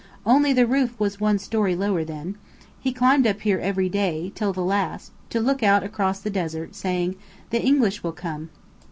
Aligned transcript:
"Only 0.25 0.51
the 0.51 0.65
roof 0.65 0.99
was 0.99 1.19
one 1.19 1.37
story 1.37 1.75
lower 1.75 2.03
then. 2.03 2.33
He 2.79 2.91
climbed 2.91 3.27
up 3.27 3.41
here 3.41 3.59
every 3.59 3.87
day, 3.87 4.31
till 4.33 4.51
the 4.51 4.63
last, 4.65 5.11
to 5.29 5.39
look 5.39 5.61
out 5.61 5.83
across 5.83 6.21
the 6.21 6.31
desert, 6.31 6.73
saying: 6.73 7.17
'The 7.51 7.61
English 7.63 8.01
will 8.01 8.11
come!' 8.13 8.49